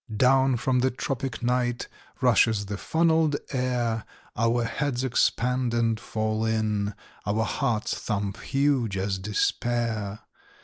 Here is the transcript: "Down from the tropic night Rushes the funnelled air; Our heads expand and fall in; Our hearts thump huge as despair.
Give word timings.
"Down 0.17 0.57
from 0.57 0.79
the 0.79 0.89
tropic 0.89 1.43
night 1.43 1.87
Rushes 2.21 2.65
the 2.65 2.77
funnelled 2.79 3.35
air; 3.51 4.03
Our 4.35 4.63
heads 4.63 5.03
expand 5.03 5.75
and 5.75 5.99
fall 5.99 6.43
in; 6.43 6.95
Our 7.23 7.43
hearts 7.43 7.93
thump 7.99 8.39
huge 8.39 8.97
as 8.97 9.19
despair. 9.19 10.21